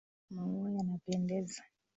[0.33, 1.61] Maua yanapendeza.